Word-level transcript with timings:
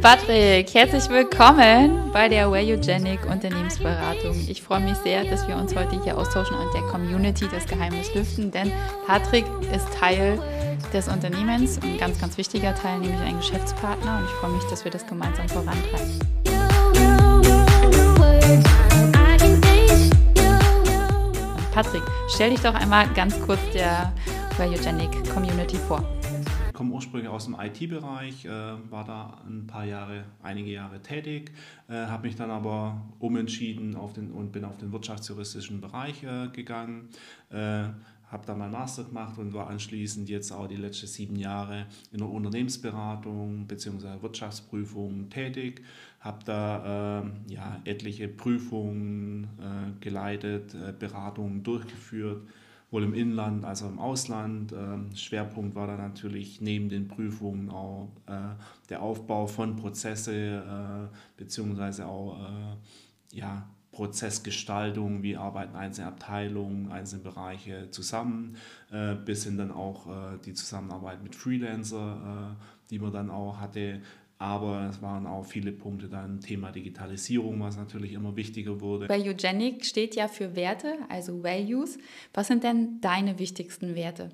Patrick, 0.00 0.72
herzlich 0.72 1.10
willkommen 1.10 2.10
bei 2.10 2.28
der 2.28 2.50
Wayogenic 2.50 3.26
Unternehmensberatung. 3.26 4.34
Ich 4.48 4.62
freue 4.62 4.80
mich 4.80 4.96
sehr, 4.98 5.24
dass 5.24 5.46
wir 5.46 5.56
uns 5.56 5.76
heute 5.76 6.02
hier 6.02 6.16
austauschen 6.16 6.56
und 6.56 6.72
der 6.72 6.80
Community 6.82 7.46
das 7.50 7.66
Geheimnis 7.66 8.14
lüften, 8.14 8.50
denn 8.50 8.72
Patrick 9.06 9.44
ist 9.74 9.86
Teil 9.98 10.38
des 10.94 11.08
Unternehmens 11.08 11.76
und 11.76 11.84
ein 11.84 11.98
ganz, 11.98 12.18
ganz 12.18 12.38
wichtiger 12.38 12.74
Teil, 12.74 12.98
nämlich 13.00 13.20
ein 13.20 13.36
Geschäftspartner 13.36 14.18
und 14.18 14.24
ich 14.24 14.30
freue 14.30 14.52
mich, 14.52 14.64
dass 14.64 14.84
wir 14.84 14.90
das 14.90 15.06
gemeinsam 15.06 15.48
vorantreiben. 15.50 16.18
Patrick, 21.74 22.02
stell 22.28 22.50
dich 22.50 22.60
doch 22.60 22.74
einmal 22.74 23.06
ganz 23.14 23.38
kurz 23.40 23.60
der 23.74 24.12
Wayogenic 24.56 25.30
Community 25.34 25.76
vor 25.76 26.02
komme 26.84 26.96
ursprünglich 26.96 27.30
aus 27.30 27.46
dem 27.46 27.56
IT-Bereich, 27.58 28.44
äh, 28.44 28.50
war 28.90 29.04
da 29.04 29.42
ein 29.48 29.66
paar 29.66 29.86
Jahre, 29.86 30.24
einige 30.42 30.70
Jahre 30.70 31.00
tätig, 31.00 31.52
äh, 31.88 31.94
habe 31.94 32.26
mich 32.26 32.36
dann 32.36 32.50
aber 32.50 33.00
umentschieden 33.20 33.96
auf 33.96 34.12
den, 34.12 34.30
und 34.30 34.52
bin 34.52 34.64
auf 34.64 34.76
den 34.76 34.92
wirtschaftsjuristischen 34.92 35.80
Bereich 35.80 36.22
äh, 36.22 36.48
gegangen. 36.48 37.08
Äh, 37.50 37.84
habe 38.30 38.46
dann 38.46 38.58
mein 38.58 38.72
Master 38.72 39.04
gemacht 39.04 39.38
und 39.38 39.54
war 39.54 39.68
anschließend 39.68 40.28
jetzt 40.28 40.50
auch 40.50 40.66
die 40.66 40.76
letzten 40.76 41.06
sieben 41.06 41.36
Jahre 41.36 41.86
in 42.10 42.18
der 42.18 42.28
Unternehmensberatung 42.28 43.66
bzw. 43.66 44.22
Wirtschaftsprüfung 44.22 45.30
tätig. 45.30 45.82
Habe 46.20 46.44
da 46.44 47.22
äh, 47.22 47.52
ja, 47.52 47.80
etliche 47.84 48.28
Prüfungen 48.28 49.44
äh, 49.44 50.00
geleitet, 50.00 50.74
äh, 50.74 50.92
Beratungen 50.98 51.62
durchgeführt 51.62 52.42
sowohl 52.86 53.04
im 53.04 53.14
Inland 53.14 53.64
als 53.64 53.82
auch 53.82 53.88
im 53.88 53.98
Ausland. 53.98 54.72
Ähm, 54.72 55.14
Schwerpunkt 55.16 55.74
war 55.74 55.86
da 55.86 55.96
natürlich 55.96 56.60
neben 56.60 56.88
den 56.88 57.08
Prüfungen 57.08 57.70
auch 57.70 58.10
äh, 58.26 58.54
der 58.88 59.02
Aufbau 59.02 59.46
von 59.46 59.76
Prozesse 59.76 60.62
äh, 60.62 61.16
beziehungsweise 61.36 62.06
auch 62.06 62.38
äh, 62.38 63.36
ja, 63.36 63.68
Prozessgestaltung, 63.90 65.22
wie 65.22 65.36
arbeiten 65.36 65.76
einzelne 65.76 66.08
Abteilungen, 66.08 66.90
einzelne 66.90 67.22
Bereiche 67.22 67.90
zusammen, 67.92 68.56
bis 69.24 69.44
hin 69.44 69.56
dann 69.56 69.70
auch 69.70 70.08
die 70.44 70.52
Zusammenarbeit 70.52 71.22
mit 71.22 71.36
Freelancer, 71.36 72.56
die 72.90 72.98
man 72.98 73.12
dann 73.12 73.30
auch 73.30 73.60
hatte, 73.60 74.00
aber 74.44 74.88
es 74.90 75.00
waren 75.00 75.26
auch 75.26 75.46
viele 75.46 75.72
Punkte 75.72 76.06
dann 76.06 76.38
Thema 76.38 76.70
Digitalisierung, 76.70 77.60
was 77.60 77.78
natürlich 77.78 78.12
immer 78.12 78.36
wichtiger 78.36 78.78
wurde. 78.78 79.06
Bei 79.06 79.18
Eugenic 79.18 79.86
steht 79.86 80.14
ja 80.16 80.28
für 80.28 80.54
Werte, 80.54 80.98
also 81.08 81.42
Values. 81.42 81.98
Was 82.34 82.48
sind 82.48 82.62
denn 82.62 83.00
deine 83.00 83.38
wichtigsten 83.38 83.94
Werte? 83.94 84.28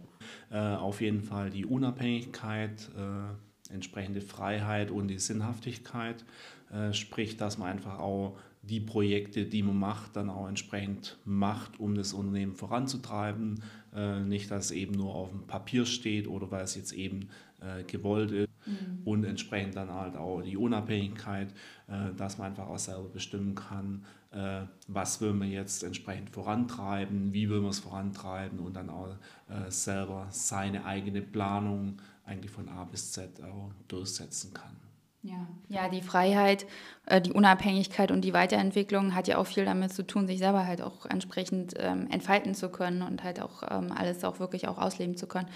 Äh, 0.50 0.58
auf 0.58 1.00
jeden 1.00 1.22
Fall 1.22 1.50
die 1.50 1.64
Unabhängigkeit, 1.64 2.90
äh, 2.98 3.72
entsprechende 3.72 4.20
Freiheit 4.20 4.90
und 4.90 5.06
die 5.06 5.18
Sinnhaftigkeit. 5.20 6.24
Äh, 6.72 6.92
sprich, 6.92 7.36
dass 7.36 7.56
man 7.56 7.68
einfach 7.70 8.00
auch 8.00 8.36
die 8.62 8.80
Projekte, 8.80 9.44
die 9.44 9.62
man 9.62 9.78
macht, 9.78 10.16
dann 10.16 10.28
auch 10.28 10.48
entsprechend 10.48 11.18
macht, 11.24 11.78
um 11.78 11.94
das 11.94 12.12
Unternehmen 12.12 12.56
voranzutreiben. 12.56 13.62
Äh, 13.94 14.20
nicht, 14.20 14.50
dass 14.50 14.66
es 14.66 14.70
eben 14.72 14.92
nur 14.92 15.14
auf 15.14 15.30
dem 15.30 15.46
Papier 15.46 15.86
steht 15.86 16.26
oder 16.26 16.50
weil 16.50 16.64
es 16.64 16.74
jetzt 16.74 16.92
eben 16.92 17.28
äh, 17.60 17.84
gewollt 17.84 18.32
ist. 18.32 18.48
Mhm. 18.66 19.02
Und 19.04 19.24
entsprechend 19.24 19.76
dann 19.76 19.92
halt 19.92 20.16
auch 20.16 20.42
die 20.42 20.56
Unabhängigkeit, 20.56 21.52
äh, 21.88 22.14
dass 22.16 22.38
man 22.38 22.48
einfach 22.48 22.68
auch 22.68 22.78
selber 22.78 23.08
bestimmen 23.08 23.54
kann, 23.54 24.04
äh, 24.32 24.62
was 24.86 25.20
will 25.20 25.32
man 25.32 25.50
jetzt 25.50 25.82
entsprechend 25.82 26.30
vorantreiben, 26.30 27.32
wie 27.32 27.48
will 27.48 27.60
man 27.60 27.70
es 27.70 27.80
vorantreiben 27.80 28.58
und 28.60 28.74
dann 28.74 28.90
auch 28.90 29.16
äh, 29.48 29.70
selber 29.70 30.26
seine 30.30 30.84
eigene 30.84 31.22
Planung 31.22 32.00
eigentlich 32.24 32.50
von 32.50 32.68
A 32.68 32.84
bis 32.84 33.12
Z 33.12 33.42
auch 33.42 33.72
durchsetzen 33.88 34.54
kann. 34.54 34.76
Ja. 35.22 35.46
ja, 35.68 35.88
die 35.90 36.00
Freiheit, 36.00 36.66
äh, 37.04 37.20
die 37.20 37.32
Unabhängigkeit 37.32 38.10
und 38.10 38.22
die 38.22 38.32
Weiterentwicklung 38.32 39.14
hat 39.14 39.28
ja 39.28 39.36
auch 39.36 39.46
viel 39.46 39.66
damit 39.66 39.92
zu 39.92 40.06
tun, 40.06 40.26
sich 40.26 40.38
selber 40.38 40.66
halt 40.66 40.80
auch 40.80 41.04
entsprechend 41.04 41.74
ähm, 41.76 42.06
entfalten 42.10 42.54
zu 42.54 42.70
können 42.70 43.02
und 43.02 43.22
halt 43.22 43.40
auch 43.40 43.62
ähm, 43.70 43.92
alles 43.92 44.24
auch 44.24 44.40
wirklich 44.40 44.66
auch 44.66 44.78
ausleben 44.78 45.18
zu 45.18 45.26
können, 45.26 45.48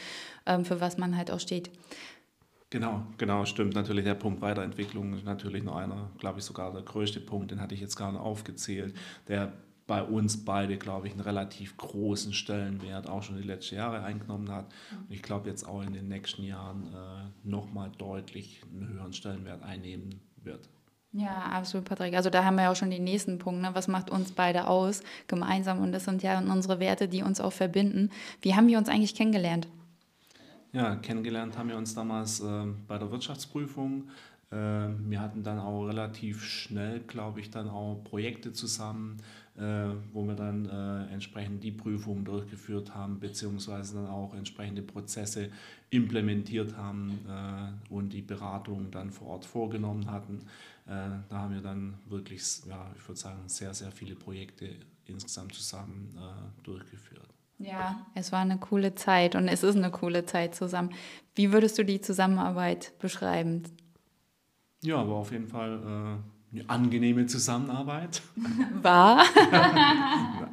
ähm, 0.45 0.67
für 0.67 0.83
was 0.83 0.99
man 0.99 1.17
halt 1.17 1.31
auch 1.31 1.41
steht. 1.41 1.71
Genau, 2.69 3.07
genau, 3.17 3.47
stimmt. 3.47 3.75
Natürlich 3.75 4.05
der 4.05 4.15
Punkt 4.15 4.43
Weiterentwicklung 4.43 5.15
ist 5.15 5.25
natürlich 5.25 5.63
noch 5.63 5.77
einer, 5.77 6.11
glaube 6.19 6.41
ich, 6.41 6.45
sogar 6.45 6.73
der 6.73 6.83
größte 6.83 7.21
Punkt, 7.21 7.51
den 7.51 7.61
hatte 7.61 7.75
ich 7.75 7.81
jetzt 7.81 7.97
gerade 7.97 8.21
aufgezählt, 8.21 8.95
der 9.29 9.53
bei 9.87 10.03
uns 10.03 10.45
beide, 10.45 10.79
glaube 10.79 11.09
ich, 11.09 11.13
einen 11.13 11.23
relativ 11.23 11.77
großen 11.77 12.33
Stellenwert 12.33 13.09
auch 13.09 13.23
schon 13.23 13.37
die 13.37 13.43
letzten 13.43 13.77
Jahre 13.77 14.03
eingenommen 14.03 14.51
hat. 14.51 14.67
Und 14.93 15.11
ich 15.11 15.23
glaube 15.23 15.49
jetzt 15.49 15.65
auch 15.65 15.83
in 15.83 15.93
den 15.93 16.09
nächsten 16.09 16.45
Jahren 16.45 16.87
äh, 16.87 17.49
nochmal 17.49 17.91
deutlich 17.99 18.63
einen 18.73 18.89
höheren 18.89 19.13
Stellenwert 19.13 19.63
einnehmen 19.63 20.21
wird. 20.43 20.69
Ja, 21.13 21.43
absolut, 21.53 21.85
Patrick. 21.87 22.15
Also 22.15 22.29
da 22.29 22.45
haben 22.45 22.57
wir 22.57 22.63
ja 22.63 22.73
auch 22.73 22.77
schon 22.77 22.91
den 22.91 23.05
nächsten 23.05 23.39
Punkt. 23.39 23.63
Ne? 23.63 23.71
Was 23.73 23.87
macht 23.87 24.11
uns 24.11 24.33
beide 24.33 24.67
aus 24.67 25.03
gemeinsam? 25.29 25.81
Und 25.81 25.93
das 25.93 26.05
sind 26.07 26.23
ja 26.25 26.41
unsere 26.41 26.81
Werte, 26.81 27.07
die 27.07 27.23
uns 27.23 27.41
auch 27.41 27.53
verbinden. 27.53 28.11
Wie 28.43 28.55
haben 28.55 28.67
wir 28.67 28.79
uns 28.79 28.89
eigentlich 28.89 29.15
kennengelernt? 29.15 29.69
Ja, 30.73 30.97
kennengelernt 30.97 31.57
haben 31.57 31.69
wir 31.69 31.77
uns 31.77 31.95
damals 31.95 32.41
äh, 32.41 32.65
bei 32.89 32.99
der 32.99 33.13
Wirtschaftsprüfung. 33.13 34.09
Äh, 34.55 35.11
wir 35.11 35.21
hatten 35.21 35.43
dann 35.43 35.59
auch 35.59 35.87
relativ 35.87 36.45
schnell, 36.45 37.01
glaube 37.01 37.41
ich, 37.41 37.51
dann 37.51 37.69
auch 37.69 37.97
Projekte 38.05 38.53
zusammen, 38.53 39.17
äh, 39.57 39.89
wo 40.13 40.25
wir 40.27 40.35
dann 40.35 40.67
äh, 40.69 41.13
entsprechend 41.13 41.65
die 41.65 41.73
Prüfungen 41.73 42.25
durchgeführt 42.25 42.95
haben, 42.95 43.19
beziehungsweise 43.19 43.95
dann 43.97 44.07
auch 44.07 44.35
entsprechende 44.35 44.83
Prozesse 44.83 45.51
implementiert 45.91 46.77
haben 46.77 47.19
äh, 47.29 47.93
und 47.93 48.13
die 48.13 48.23
Beratung 48.23 48.91
dann 48.91 49.11
vor 49.11 49.29
Ort 49.29 49.45
vorgenommen 49.45 50.11
hatten. 50.11 50.41
Da 50.87 51.25
haben 51.31 51.55
wir 51.55 51.63
dann 51.63 51.95
wirklich, 52.11 52.61
ja, 52.69 52.93
ich 52.95 53.09
würde 53.09 53.19
sagen, 53.19 53.41
sehr, 53.47 53.73
sehr 53.73 53.91
viele 53.91 54.15
Projekte 54.15 54.69
insgesamt 55.07 55.55
zusammen 55.55 56.15
durchgeführt. 56.63 57.27
Ja, 57.59 58.05
es 58.15 58.33
war 58.33 58.41
eine 58.41 58.59
coole 58.59 58.95
Zeit 58.95 59.35
und 59.35 59.49
es 59.49 59.63
ist 59.63 59.77
eine 59.77 59.91
coole 59.91 60.27
Zeit 60.27 60.55
zusammen. 60.55 60.91
Wie 61.35 61.53
würdest 61.55 61.79
du 61.79 61.87
die 61.87 62.03
Zusammenarbeit 62.03 62.93
beschreiben? 62.99 63.63
Ja, 64.85 64.97
aber 64.99 65.15
auf 65.15 65.33
jeden 65.33 65.49
Fall 65.49 65.81
äh, 66.53 66.57
eine 66.57 66.71
angenehme 66.71 67.27
Zusammenarbeit. 67.27 68.23
War? 68.83 69.25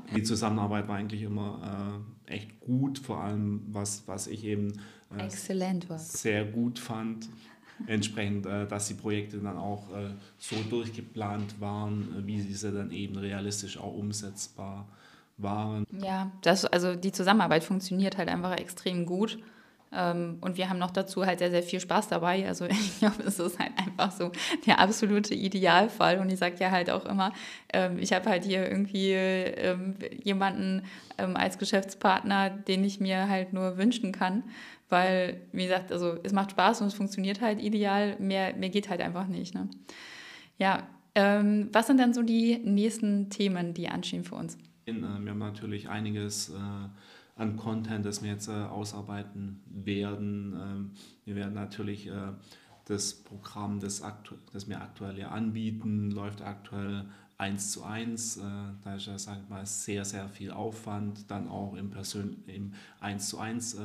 die 0.15 0.23
Zusammenarbeit 0.23 0.87
war 0.87 0.97
eigentlich 0.97 1.21
immer 1.21 2.01
äh, 2.27 2.33
echt 2.33 2.59
gut, 2.59 2.99
vor 2.99 3.21
allem 3.23 3.61
was, 3.71 4.03
was 4.07 4.27
ich 4.27 4.45
eben 4.45 4.73
äh, 5.15 5.29
sehr 5.29 6.45
gut 6.45 6.79
fand. 6.79 7.29
Entsprechend, 7.87 8.45
äh, 8.45 8.67
dass 8.67 8.87
die 8.87 8.93
Projekte 8.93 9.39
dann 9.39 9.57
auch 9.57 9.91
äh, 9.91 10.11
so 10.37 10.55
durchgeplant 10.69 11.59
waren, 11.59 12.15
äh, 12.19 12.27
wie 12.27 12.41
sie 12.41 12.71
dann 12.71 12.91
eben 12.91 13.17
realistisch 13.17 13.77
auch 13.77 13.93
umsetzbar 13.95 14.87
waren 14.87 15.01
waren. 15.41 15.85
Ja, 15.91 16.31
das, 16.41 16.65
also 16.65 16.95
die 16.95 17.11
Zusammenarbeit 17.11 17.63
funktioniert 17.63 18.17
halt 18.17 18.29
einfach 18.29 18.57
extrem 18.57 19.05
gut. 19.05 19.39
Ähm, 19.93 20.37
und 20.41 20.57
wir 20.57 20.69
haben 20.69 20.79
noch 20.79 20.91
dazu 20.91 21.25
halt 21.25 21.39
sehr, 21.39 21.51
sehr 21.51 21.63
viel 21.63 21.79
Spaß 21.79 22.07
dabei. 22.07 22.47
Also 22.47 22.65
ich 22.69 22.99
glaube, 22.99 23.23
es 23.23 23.39
ist 23.39 23.59
halt 23.59 23.71
einfach 23.77 24.11
so 24.11 24.31
der 24.65 24.79
absolute 24.79 25.33
Idealfall. 25.33 26.19
Und 26.19 26.31
ich 26.31 26.39
sage 26.39 26.55
ja 26.59 26.71
halt 26.71 26.89
auch 26.89 27.05
immer, 27.05 27.33
ähm, 27.73 27.97
ich 27.99 28.13
habe 28.13 28.29
halt 28.29 28.45
hier 28.45 28.69
irgendwie 28.69 29.11
ähm, 29.11 29.95
jemanden 30.23 30.83
als 31.17 31.59
Geschäftspartner, 31.59 32.49
den 32.49 32.83
ich 32.83 32.99
mir 32.99 33.29
halt 33.29 33.53
nur 33.53 33.77
wünschen 33.77 34.11
kann. 34.11 34.43
Weil, 34.89 35.41
wie 35.51 35.63
gesagt, 35.63 35.91
also 35.91 36.17
es 36.23 36.33
macht 36.33 36.51
Spaß 36.51 36.81
und 36.81 36.87
es 36.87 36.93
funktioniert 36.95 37.41
halt 37.41 37.61
ideal. 37.61 38.15
Mehr, 38.19 38.55
mehr 38.55 38.69
geht 38.69 38.89
halt 38.89 39.01
einfach 39.01 39.27
nicht. 39.27 39.53
Ne? 39.53 39.69
Ja, 40.57 40.87
was 41.13 41.87
sind 41.87 41.99
dann 41.99 42.13
so 42.13 42.23
die 42.23 42.57
nächsten 42.63 43.29
Themen, 43.29 43.73
die 43.73 43.89
anstehen 43.89 44.23
für 44.23 44.35
uns? 44.35 44.57
Äh, 44.85 44.93
wir 44.93 45.31
haben 45.31 45.37
natürlich 45.37 45.89
einiges 45.89 46.49
äh, 46.49 46.53
an 47.41 47.57
Content, 47.57 48.05
das 48.05 48.21
wir 48.21 48.31
jetzt 48.31 48.47
äh, 48.47 48.51
ausarbeiten 48.51 49.61
werden. 49.65 50.53
Ähm, 50.53 50.91
wir 51.25 51.35
werden 51.35 51.53
natürlich 51.53 52.09
das 52.85 53.13
Programm, 53.13 53.79
das, 53.79 54.03
das 54.51 54.67
wir 54.67 54.81
aktuell 54.81 55.17
ja 55.17 55.29
anbieten, 55.29 56.11
läuft 56.11 56.41
aktuell 56.41 57.05
eins 57.37 57.71
zu 57.71 57.83
eins. 57.83 58.39
Da 58.83 58.95
ist 58.95 59.05
ja, 59.05 59.17
sag 59.17 59.39
ich 59.41 59.49
mal, 59.49 59.65
sehr, 59.65 60.03
sehr 60.03 60.27
viel 60.27 60.51
Aufwand. 60.51 61.29
Dann 61.29 61.47
auch 61.47 61.75
im, 61.75 61.89
Persön 61.89 62.43
im 62.47 62.73
1 62.99 63.29
zu 63.29 63.39
1 63.39 63.77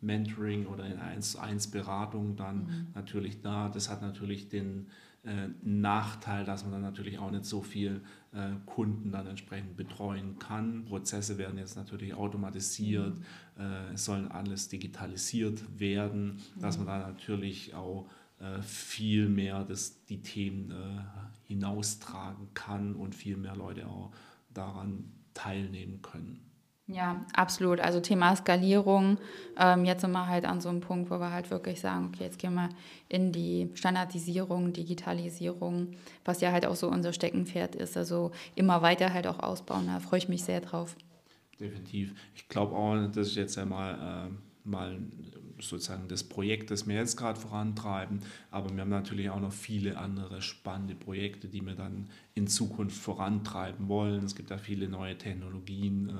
Mentoring 0.00 0.66
oder 0.66 0.86
in 0.86 0.98
1 0.98 1.32
zu 1.32 1.40
1 1.40 1.70
Beratung 1.70 2.36
dann 2.36 2.58
mhm. 2.58 2.86
natürlich 2.94 3.40
da. 3.40 3.68
Das 3.68 3.90
hat 3.90 4.02
natürlich 4.02 4.48
den 4.48 4.86
äh, 5.28 5.48
Nachteil, 5.62 6.44
dass 6.44 6.62
man 6.62 6.72
dann 6.72 6.82
natürlich 6.82 7.18
auch 7.18 7.30
nicht 7.30 7.44
so 7.44 7.60
viel 7.60 8.00
äh, 8.32 8.52
Kunden 8.66 9.12
dann 9.12 9.26
entsprechend 9.26 9.76
betreuen 9.76 10.38
kann. 10.38 10.86
Prozesse 10.86 11.36
werden 11.36 11.58
jetzt 11.58 11.76
natürlich 11.76 12.14
automatisiert, 12.14 13.18
mhm. 13.18 13.62
äh, 13.62 13.92
es 13.92 14.06
soll 14.06 14.26
alles 14.28 14.68
digitalisiert 14.68 15.62
werden, 15.78 16.38
dass 16.56 16.78
man 16.78 16.86
mhm. 16.86 16.90
da 16.90 16.98
natürlich 17.08 17.74
auch 17.74 18.08
äh, 18.40 18.62
viel 18.62 19.28
mehr 19.28 19.64
das, 19.64 20.04
die 20.06 20.22
Themen 20.22 20.70
äh, 20.70 21.02
hinaustragen 21.46 22.48
kann 22.54 22.94
und 22.94 23.14
viel 23.14 23.36
mehr 23.36 23.56
Leute 23.56 23.86
auch 23.86 24.12
daran 24.54 25.12
teilnehmen 25.34 26.00
können. 26.02 26.47
Ja, 26.90 27.22
absolut. 27.34 27.80
Also 27.80 28.00
Thema 28.00 28.34
Skalierung. 28.34 29.18
Ähm, 29.58 29.84
jetzt 29.84 30.00
sind 30.00 30.12
wir 30.12 30.26
halt 30.26 30.46
an 30.46 30.62
so 30.62 30.70
einem 30.70 30.80
Punkt, 30.80 31.10
wo 31.10 31.18
wir 31.20 31.30
halt 31.30 31.50
wirklich 31.50 31.80
sagen, 31.80 32.06
okay, 32.06 32.24
jetzt 32.24 32.38
gehen 32.38 32.54
wir 32.54 32.70
in 33.10 33.30
die 33.30 33.70
Standardisierung, 33.74 34.72
Digitalisierung, 34.72 35.88
was 36.24 36.40
ja 36.40 36.50
halt 36.50 36.64
auch 36.64 36.76
so 36.76 36.88
unser 36.88 37.12
Steckenpferd 37.12 37.74
ist. 37.74 37.98
Also 37.98 38.32
immer 38.54 38.80
weiter 38.80 39.12
halt 39.12 39.26
auch 39.26 39.38
ausbauen. 39.38 39.86
Da 39.86 40.00
freue 40.00 40.18
ich 40.18 40.30
mich 40.30 40.44
sehr 40.44 40.62
drauf. 40.62 40.96
Definitiv. 41.60 42.14
Ich 42.34 42.48
glaube 42.48 42.74
auch, 42.74 42.96
das 43.08 43.28
ist 43.28 43.36
jetzt 43.36 43.56
ja 43.56 43.66
mal, 43.66 44.30
äh, 44.30 44.47
mal 44.68 45.00
sozusagen 45.60 46.08
das 46.08 46.24
Projekt, 46.24 46.70
das 46.70 46.86
wir 46.86 46.94
jetzt 46.94 47.16
gerade 47.16 47.38
vorantreiben. 47.38 48.20
Aber 48.50 48.70
wir 48.70 48.80
haben 48.80 48.90
natürlich 48.90 49.30
auch 49.30 49.40
noch 49.40 49.52
viele 49.52 49.98
andere 49.98 50.42
spannende 50.42 50.94
Projekte, 50.94 51.48
die 51.48 51.64
wir 51.64 51.74
dann 51.74 52.08
in 52.34 52.46
Zukunft 52.46 52.96
vorantreiben 52.96 53.88
wollen. 53.88 54.24
Es 54.24 54.34
gibt 54.34 54.50
da 54.50 54.58
viele 54.58 54.88
neue 54.88 55.16
Technologien, 55.18 56.10
äh, 56.10 56.12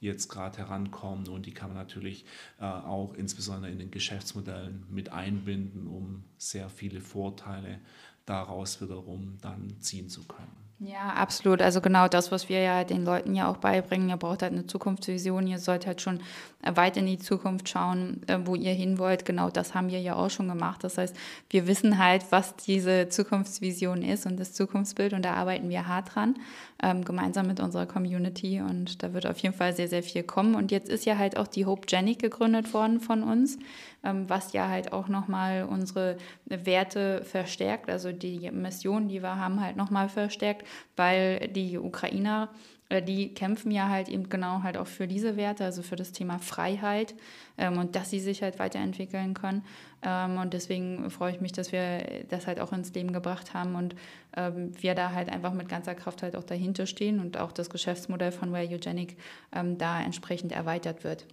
die 0.00 0.06
jetzt 0.06 0.28
gerade 0.28 0.58
herankommen 0.58 1.28
und 1.28 1.46
die 1.46 1.52
kann 1.52 1.68
man 1.68 1.78
natürlich 1.78 2.24
äh, 2.60 2.64
auch 2.64 3.14
insbesondere 3.14 3.70
in 3.70 3.78
den 3.78 3.90
Geschäftsmodellen 3.90 4.84
mit 4.90 5.12
einbinden, 5.12 5.86
um 5.86 6.24
sehr 6.36 6.68
viele 6.68 7.00
Vorteile 7.00 7.80
daraus 8.24 8.80
wiederum 8.80 9.38
dann 9.40 9.80
ziehen 9.80 10.08
zu 10.08 10.24
können. 10.24 10.66
Ja, 10.78 11.14
absolut. 11.14 11.62
Also 11.62 11.80
genau 11.80 12.06
das, 12.06 12.30
was 12.30 12.50
wir 12.50 12.60
ja 12.60 12.84
den 12.84 13.02
Leuten 13.02 13.34
ja 13.34 13.48
auch 13.50 13.56
beibringen. 13.56 14.10
Ihr 14.10 14.18
braucht 14.18 14.42
halt 14.42 14.52
eine 14.52 14.66
Zukunftsvision. 14.66 15.46
Ihr 15.46 15.58
sollt 15.58 15.86
halt 15.86 16.02
schon 16.02 16.20
weit 16.62 16.98
in 16.98 17.06
die 17.06 17.18
Zukunft 17.18 17.70
schauen, 17.70 18.20
äh, 18.26 18.38
wo 18.44 18.54
ihr 18.56 18.74
hin 18.74 18.98
wollt. 18.98 19.24
Genau 19.24 19.48
das 19.48 19.74
haben 19.74 19.88
wir 19.90 20.00
ja 20.00 20.16
auch 20.16 20.28
schon 20.28 20.48
gemacht. 20.48 20.84
Das 20.84 20.98
heißt, 20.98 21.16
wir 21.48 21.66
wissen 21.66 21.96
halt, 21.96 22.24
was 22.30 22.56
diese 22.56 23.08
Zukunftsvision 23.08 24.02
ist 24.02 24.26
und 24.26 24.38
das 24.38 24.52
Zukunftsbild 24.52 25.14
und 25.14 25.24
da 25.24 25.32
arbeiten 25.32 25.70
wir 25.70 25.86
hart 25.88 26.14
dran, 26.14 26.34
ähm, 26.82 27.04
gemeinsam 27.04 27.46
mit 27.46 27.60
unserer 27.60 27.86
Community 27.86 28.60
und 28.60 29.02
da 29.02 29.14
wird 29.14 29.26
auf 29.26 29.38
jeden 29.38 29.54
Fall 29.54 29.74
sehr, 29.74 29.88
sehr 29.88 30.02
viel 30.02 30.24
kommen. 30.24 30.54
Und 30.54 30.70
jetzt 30.72 30.90
ist 30.90 31.06
ja 31.06 31.16
halt 31.16 31.38
auch 31.38 31.46
die 31.46 31.64
Hope 31.64 31.86
Genic 31.86 32.18
gegründet 32.18 32.74
worden 32.74 33.00
von 33.00 33.22
uns. 33.22 33.58
Ähm, 34.04 34.28
was 34.28 34.52
ja 34.52 34.68
halt 34.68 34.92
auch 34.92 35.08
nochmal 35.08 35.64
unsere 35.64 36.16
Werte 36.44 37.22
verstärkt, 37.24 37.90
also 37.90 38.12
die 38.12 38.50
Mission, 38.52 39.08
die 39.08 39.22
wir 39.22 39.36
haben, 39.36 39.60
halt 39.60 39.76
nochmal 39.76 40.08
verstärkt, 40.08 40.65
weil 40.96 41.48
die 41.48 41.78
Ukrainer 41.78 42.50
äh, 42.88 43.02
die 43.02 43.34
kämpfen 43.34 43.70
ja 43.70 43.88
halt 43.88 44.08
eben 44.08 44.28
genau 44.28 44.62
halt 44.62 44.76
auch 44.76 44.86
für 44.86 45.08
diese 45.08 45.36
Werte, 45.36 45.64
also 45.64 45.82
für 45.82 45.96
das 45.96 46.12
Thema 46.12 46.38
Freiheit 46.38 47.14
ähm, 47.58 47.78
und 47.78 47.96
dass 47.96 48.10
sie 48.10 48.20
sich 48.20 48.42
halt 48.42 48.58
weiterentwickeln 48.58 49.34
können. 49.34 49.64
Ähm, 50.02 50.38
und 50.38 50.54
deswegen 50.54 51.10
freue 51.10 51.32
ich 51.32 51.40
mich, 51.40 51.52
dass 51.52 51.72
wir 51.72 52.24
das 52.28 52.46
halt 52.46 52.60
auch 52.60 52.72
ins 52.72 52.94
Leben 52.94 53.12
gebracht 53.12 53.54
haben 53.54 53.74
und 53.74 53.96
ähm, 54.36 54.70
wir 54.80 54.94
da 54.94 55.12
halt 55.12 55.28
einfach 55.28 55.52
mit 55.52 55.68
ganzer 55.68 55.94
Kraft 55.94 56.22
halt 56.22 56.36
auch 56.36 56.44
dahinter 56.44 56.86
stehen 56.86 57.20
und 57.20 57.38
auch 57.38 57.52
das 57.52 57.70
Geschäftsmodell 57.70 58.32
von 58.32 58.54
Rare 58.54 58.68
Eugenic 58.68 59.16
ähm, 59.52 59.78
da 59.78 60.00
entsprechend 60.00 60.52
erweitert 60.52 61.02
wird. 61.02 61.26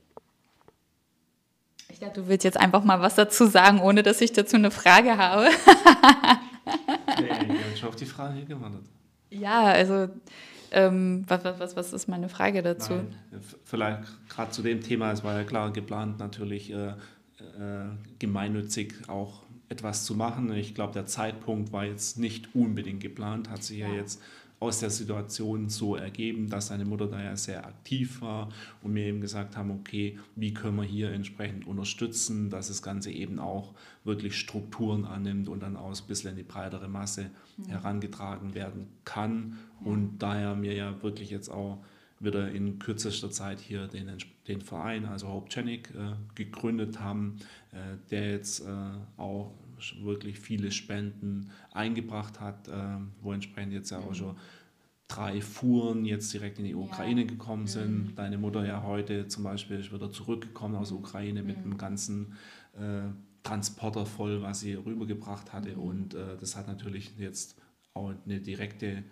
Ich 1.90 2.00
dachte, 2.00 2.22
du 2.22 2.28
willst 2.28 2.44
jetzt 2.44 2.60
einfach 2.60 2.84
mal 2.84 3.02
was 3.02 3.14
dazu 3.14 3.46
sagen, 3.46 3.80
ohne 3.80 4.02
dass 4.02 4.20
ich 4.22 4.34
dazu 4.34 4.56
eine 4.56 4.72
Frage 4.72 5.18
habe. 5.18 5.50
ich 6.66 7.30
habe 7.30 7.78
schon 7.78 7.90
auf 7.90 7.96
die 7.96 8.08
Frage 8.08 8.44
gewandert. 8.46 8.86
Ja, 9.40 9.64
also 9.64 10.10
ähm, 10.72 11.24
was, 11.28 11.44
was, 11.44 11.76
was 11.76 11.94
ist 11.94 12.08
meine 12.08 12.30
Frage 12.30 12.62
dazu? 12.62 12.94
Nein, 12.94 13.16
vielleicht 13.64 14.30
gerade 14.30 14.52
zu 14.52 14.62
dem 14.62 14.82
Thema, 14.82 15.12
es 15.12 15.24
war 15.24 15.38
ja 15.38 15.44
klar 15.44 15.72
geplant, 15.72 16.20
natürlich 16.20 16.72
äh, 16.72 16.90
äh, 16.90 16.94
gemeinnützig 18.20 18.94
auch 19.08 19.44
etwas 19.70 20.06
zu 20.06 20.16
machen. 20.16 20.54
Ich 20.54 20.76
glaube, 20.76 20.94
der 20.94 21.06
Zeitpunkt 21.06 21.72
war 21.72 21.86
jetzt 21.86 22.18
nicht 22.18 22.56
unbedingt 22.56 23.02
geplant, 23.02 23.50
hat 23.50 23.64
sich 23.64 23.80
ja, 23.80 23.88
ja 23.88 23.96
jetzt 23.96 24.22
aus 24.64 24.80
der 24.80 24.90
Situation 24.90 25.68
so 25.68 25.98
ergeben, 25.98 26.50
dass 26.50 26.68
seine 26.68 26.86
Mutter 26.86 27.08
da 27.08 27.22
ja 27.22 27.36
sehr 27.36 27.66
aktiv 27.66 28.22
war 28.22 28.50
und 28.82 28.94
mir 28.94 29.06
eben 29.06 29.20
gesagt 29.20 29.58
haben, 29.58 29.72
okay, 29.72 30.18
wie 30.38 30.54
können 30.54 30.78
wir 30.78 30.86
hier 30.86 31.12
entsprechend 31.12 31.68
unterstützen, 31.68 32.50
dass 32.50 32.70
das 32.70 32.82
Ganze 32.82 33.12
eben 33.12 33.40
auch 33.40 33.74
wirklich 34.06 34.38
Strukturen 34.38 35.04
annimmt 35.04 35.50
und 35.50 35.62
dann 35.62 35.76
aus 35.76 36.02
ein 36.02 36.08
bisschen 36.08 36.32
in 36.32 36.38
die 36.38 36.44
breitere 36.44 36.88
Masse 36.88 37.30
mhm. 37.58 37.66
herangetragen 37.66 38.56
werden 38.56 38.88
kann. 39.04 39.58
Ja. 39.82 39.92
Und 39.92 40.20
daher 40.20 40.56
mir 40.56 40.74
ja 40.74 41.04
wirklich 41.04 41.30
jetzt 41.30 41.50
auch 41.50 41.84
wieder 42.22 42.50
in 42.50 42.80
kürzester 42.80 43.32
Zeit 43.32 43.60
hier 43.60 43.88
den, 43.88 44.10
den 44.48 44.62
Verein, 44.62 45.06
also 45.06 45.28
Hope 45.28 45.50
Chenic, 45.50 45.90
äh, 45.90 46.14
gegründet 46.36 47.02
haben, 47.02 47.40
äh, 47.74 47.98
der 48.12 48.32
jetzt 48.32 48.62
äh, 48.62 48.72
auch 49.18 49.52
wirklich 50.04 50.40
viele 50.40 50.72
Spenden 50.72 51.52
eingebracht 51.72 52.40
hat, 52.40 52.68
äh, 52.68 52.98
wo 53.22 53.34
entsprechend 53.34 53.74
jetzt 53.74 53.92
ja 53.92 54.00
auch 54.00 54.10
mhm. 54.10 54.16
schon 54.16 54.36
drei 55.08 55.42
Fuhren 55.42 56.06
jetzt 56.06 56.34
direkt 56.34 56.60
in 56.60 56.66
die 56.66 56.76
Ukraine 56.76 57.22
ja. 57.22 57.28
gekommen 57.28 57.68
sind. 57.68 58.12
Mhm. 58.12 58.16
Deine 58.16 58.38
Mutter 58.38 58.66
ja 58.66 58.84
heute 58.84 59.28
zum 59.28 59.44
Beispiel 59.44 59.80
ist 59.80 59.94
wieder 59.94 60.12
zurückgekommen 60.12 60.76
aus 60.76 60.90
der 60.90 60.98
Ukraine 60.98 61.44
mit 61.44 61.58
mhm. 61.58 61.64
einem 61.64 61.78
ganzen 61.78 62.34
äh, 62.74 63.10
Transporter 63.44 64.06
voll, 64.06 64.42
was 64.42 64.62
sie 64.62 64.74
rübergebracht 64.74 65.54
hatte. 65.54 65.76
Mhm. 65.76 65.82
Und 65.82 66.14
äh, 66.14 66.38
das 66.40 66.56
hat 66.56 66.68
natürlich 66.68 67.12
jetzt 67.18 67.56
auch 67.94 68.14
eine 68.26 68.40
direkte 68.40 69.04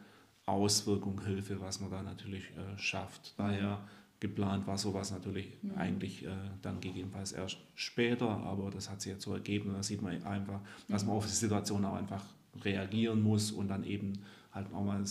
Auswirkung, 0.45 1.21
Hilfe, 1.23 1.61
was 1.61 1.79
man 1.79 1.91
da 1.91 2.01
natürlich 2.01 2.45
äh, 2.51 2.77
schafft. 2.77 3.35
Daher 3.37 3.81
Geplant 4.21 4.67
war 4.67 4.77
sowas 4.77 5.11
natürlich 5.11 5.51
mhm. 5.63 5.75
eigentlich 5.75 6.23
äh, 6.23 6.29
dann 6.61 6.79
gegebenenfalls 6.79 7.31
erst 7.31 7.57
später, 7.73 8.29
aber 8.29 8.69
das 8.69 8.89
hat 8.89 9.01
sich 9.01 9.11
jetzt 9.11 9.23
so 9.23 9.33
ergeben. 9.33 9.73
Da 9.73 9.81
sieht 9.81 10.01
man 10.01 10.23
einfach, 10.23 10.61
dass 10.87 11.03
man 11.05 11.15
auf 11.15 11.25
die 11.25 11.31
Situation 11.31 11.83
auch 11.83 11.95
einfach 11.95 12.23
reagieren 12.63 13.21
muss 13.23 13.51
und 13.51 13.67
dann 13.67 13.83
eben 13.83 14.13
halt 14.51 14.71
auch 14.73 14.85
mal 14.85 15.03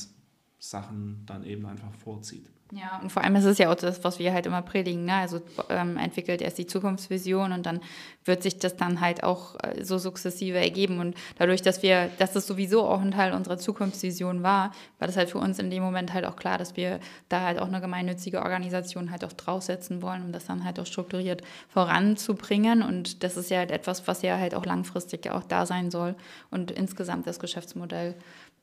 Sachen 0.61 1.25
dann 1.27 1.43
eben 1.45 1.67
einfach 1.67 1.93
vorzieht. 1.95 2.47
Ja, 2.73 3.01
und 3.03 3.11
vor 3.11 3.25
allem 3.25 3.35
ist 3.35 3.45
es 3.45 3.59
ja 3.59 3.71
auch 3.71 3.75
das, 3.75 4.05
was 4.05 4.21
wir 4.21 4.33
halt 4.33 4.47
immer 4.47 4.63
predigen. 4.63 5.05
Ne? 5.05 5.15
Also 5.15 5.41
ähm, 5.71 5.97
entwickelt 5.97 6.41
erst 6.41 6.57
die 6.57 6.67
Zukunftsvision 6.67 7.51
und 7.51 7.67
dann 7.67 7.81
wird 8.25 8.45
sich 8.45 8.59
das 8.59 8.77
dann 8.77 9.01
halt 9.01 9.25
auch 9.25 9.57
äh, 9.61 9.83
so 9.83 9.99
sukzessive 9.99 10.57
ergeben. 10.57 11.01
Und 11.01 11.17
dadurch, 11.37 11.63
dass 11.63 11.83
wir, 11.83 12.11
dass 12.19 12.33
das 12.33 12.47
sowieso 12.47 12.85
auch 12.85 13.01
ein 13.01 13.11
Teil 13.11 13.33
unserer 13.33 13.59
Zukunftsvision 13.59 14.45
war, 14.45 14.73
war 15.01 15.09
das 15.09 15.17
halt 15.17 15.31
für 15.31 15.39
uns 15.39 15.59
in 15.59 15.69
dem 15.69 15.83
Moment 15.83 16.15
halt 16.15 16.25
auch 16.25 16.37
klar, 16.37 16.59
dass 16.59 16.77
wir 16.77 17.01
da 17.29 17.41
halt 17.41 17.59
auch 17.59 17.67
eine 17.67 17.81
gemeinnützige 17.81 18.41
Organisation 18.41 19.11
halt 19.11 19.25
auch 19.25 19.33
draufsetzen 19.33 20.01
wollen, 20.01 20.23
um 20.23 20.33
das 20.33 20.47
dann 20.47 20.65
halt 20.65 20.79
auch 20.79 20.87
strukturiert 20.87 21.43
voranzubringen. 21.69 22.83
Und 22.83 23.25
das 23.25 23.37
ist 23.37 23.51
ja 23.51 23.59
halt 23.59 23.73
etwas, 23.73 24.07
was 24.07 24.23
ja 24.23 24.39
halt 24.39 24.55
auch 24.55 24.65
langfristig 24.65 25.25
ja 25.25 25.37
auch 25.37 25.45
da 25.45 25.67
sein 25.67 25.91
soll 25.91 26.15
und 26.53 26.71
insgesamt 26.71 27.27
das 27.27 27.41
Geschäftsmodell 27.41 28.15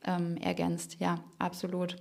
ähm, 0.04 0.36
ergänzt. 0.36 0.96
Ja, 0.98 1.20
absolut. 1.38 1.96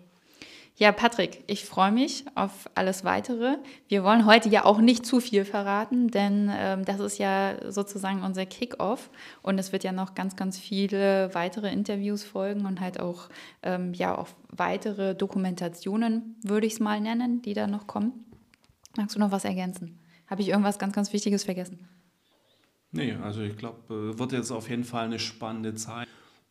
Ja, 0.80 0.92
Patrick, 0.92 1.44
ich 1.48 1.66
freue 1.66 1.92
mich 1.92 2.24
auf 2.36 2.70
alles 2.76 3.04
Weitere. 3.04 3.58
Wir 3.88 4.04
wollen 4.04 4.28
heute 4.28 4.48
ja 4.48 4.64
auch 4.64 4.78
nicht 4.78 5.08
zu 5.08 5.20
viel 5.20 5.44
verraten, 5.44 6.10
denn 6.10 6.52
ähm, 6.54 6.86
das 6.86 7.00
ist 7.00 7.18
ja 7.18 7.56
sozusagen 7.72 8.22
unser 8.22 8.46
Kick-off 8.46 9.10
und 9.42 9.58
es 9.58 9.72
wird 9.72 9.84
ja 9.84 9.92
noch 9.92 10.14
ganz, 10.14 10.36
ganz 10.36 10.60
viele 10.60 11.34
weitere 11.34 11.72
Interviews 11.72 12.24
folgen 12.24 12.68
und 12.68 12.80
halt 12.80 13.00
auch, 13.00 13.30
ähm, 13.64 13.96
ja, 13.96 14.16
auch 14.16 14.28
weitere 14.50 15.16
Dokumentationen, 15.16 16.36
würde 16.44 16.68
ich 16.68 16.74
es 16.74 16.80
mal 16.80 17.02
nennen, 17.02 17.42
die 17.42 17.56
da 17.56 17.66
noch 17.66 17.88
kommen. 17.88 18.26
Magst 18.96 19.16
du 19.16 19.20
noch 19.20 19.32
was 19.32 19.46
ergänzen? 19.46 19.98
Habe 20.28 20.44
ich 20.44 20.50
irgendwas 20.50 20.78
ganz, 20.78 20.94
ganz 20.94 21.12
Wichtiges 21.12 21.46
vergessen? 21.46 21.88
Nee, 22.92 23.14
also 23.24 23.42
ich 23.42 23.58
glaube, 23.58 24.14
äh, 24.14 24.20
wird 24.20 24.32
jetzt 24.32 24.52
auf 24.52 24.70
jeden 24.70 24.84
Fall 24.84 25.06
eine 25.06 25.18
spannende 25.18 25.74
Zeit 25.74 26.08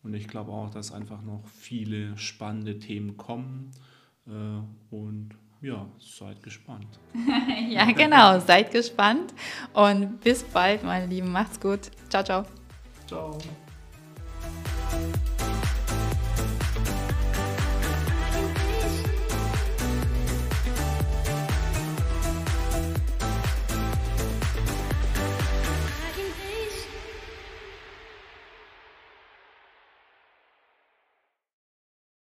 und 0.06 0.14
ich 0.14 0.28
glaube 0.28 0.52
auch, 0.52 0.70
dass 0.70 0.92
einfach 0.92 1.20
noch 1.22 1.42
viele 1.48 2.16
spannende 2.16 2.78
Themen 2.78 3.16
kommen. 3.16 3.72
Äh, 4.28 4.94
und 4.94 5.30
ja, 5.60 5.84
seid 5.98 6.44
gespannt. 6.44 6.86
ja, 7.68 7.90
genau, 7.90 8.38
seid 8.38 8.70
gespannt 8.70 9.34
und 9.72 10.20
bis 10.20 10.44
bald, 10.44 10.84
meine 10.84 11.06
Lieben. 11.06 11.32
Macht's 11.32 11.58
gut. 11.58 11.90
Ciao, 12.08 12.22
ciao. 12.22 12.44
Ciao. 13.08 13.36